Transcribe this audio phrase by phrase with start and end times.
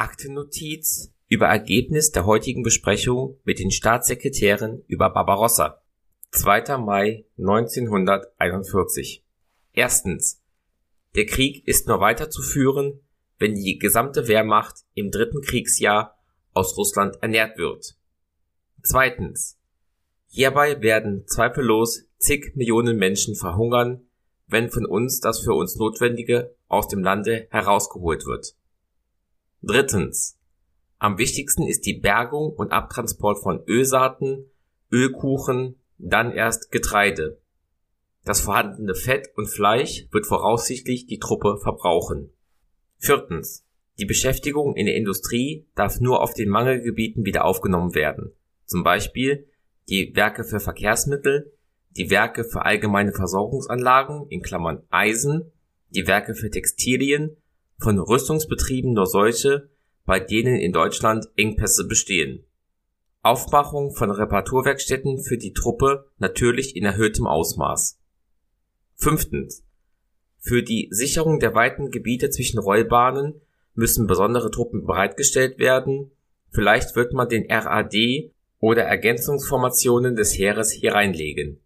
[0.00, 5.82] Aktennotiz über Ergebnis der heutigen Besprechung mit den Staatssekretären über Barbarossa.
[6.30, 6.78] 2.
[6.78, 9.22] Mai 1941.
[9.74, 10.42] Erstens.
[11.16, 13.00] Der Krieg ist nur weiterzuführen,
[13.38, 16.18] wenn die gesamte Wehrmacht im dritten Kriegsjahr
[16.54, 17.94] aus Russland ernährt wird.
[18.82, 19.58] Zweitens.
[20.28, 24.06] Hierbei werden zweifellos zig Millionen Menschen verhungern,
[24.46, 28.54] wenn von uns das für uns Notwendige aus dem Lande herausgeholt wird.
[29.62, 30.38] Drittens.
[30.98, 34.50] Am wichtigsten ist die Bergung und Abtransport von Ölsaaten,
[34.90, 37.40] Ölkuchen, dann erst Getreide.
[38.24, 42.30] Das vorhandene Fett und Fleisch wird voraussichtlich die Truppe verbrauchen.
[42.98, 43.66] Viertens.
[43.98, 48.32] Die Beschäftigung in der Industrie darf nur auf den Mangelgebieten wieder aufgenommen werden.
[48.64, 49.46] Zum Beispiel
[49.88, 51.52] die Werke für Verkehrsmittel,
[51.96, 55.52] die Werke für allgemeine Versorgungsanlagen in Klammern Eisen,
[55.90, 57.36] die Werke für Textilien
[57.80, 59.70] von Rüstungsbetrieben nur solche,
[60.04, 62.44] bei denen in Deutschland Engpässe bestehen.
[63.22, 67.98] Aufmachung von Reparaturwerkstätten für die Truppe natürlich in erhöhtem Ausmaß.
[68.96, 69.64] Fünftens.
[70.38, 73.40] Für die Sicherung der weiten Gebiete zwischen Rollbahnen
[73.74, 76.12] müssen besondere Truppen bereitgestellt werden.
[76.50, 77.94] Vielleicht wird man den RAD
[78.58, 81.60] oder Ergänzungsformationen des Heeres hier reinlegen.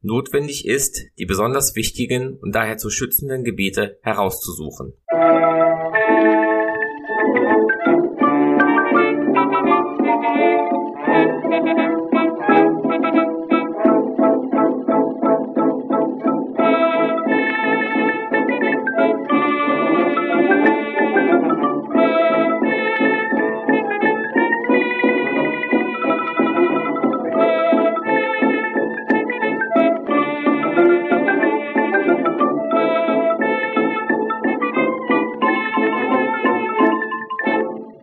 [0.00, 4.94] Notwendig ist, die besonders wichtigen und daher zu schützenden Gebiete herauszusuchen.